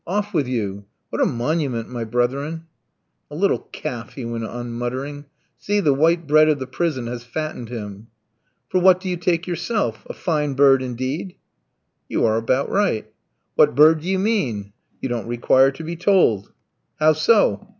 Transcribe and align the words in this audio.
Off 0.07 0.33
with 0.33 0.47
you. 0.47 0.83
What 1.11 1.21
a 1.21 1.27
monument, 1.27 1.87
my 1.87 2.05
brethren!" 2.05 2.65
"A 3.29 3.35
little 3.35 3.67
calf," 3.71 4.13
he 4.15 4.25
went 4.25 4.43
on 4.45 4.71
muttering. 4.71 5.25
"See, 5.59 5.79
the 5.79 5.93
white 5.93 6.25
bread 6.25 6.49
of 6.49 6.57
the 6.57 6.65
prison 6.65 7.05
has 7.05 7.23
fattened 7.23 7.69
him." 7.69 8.07
"For 8.67 8.81
what 8.81 8.99
do 8.99 9.07
you 9.07 9.15
take 9.15 9.45
yourself? 9.45 10.03
A 10.09 10.13
fine 10.13 10.55
bird, 10.55 10.81
indeed." 10.81 11.35
"You 12.09 12.25
are 12.25 12.37
about 12.37 12.71
right." 12.71 13.13
"What 13.53 13.75
bird 13.75 13.99
do 13.99 14.09
you 14.09 14.17
mean?" 14.17 14.73
"You 15.01 15.07
don't 15.09 15.27
require 15.27 15.69
to 15.69 15.83
be 15.83 15.95
told." 15.95 16.51
"How 16.99 17.13
so?" 17.13 17.67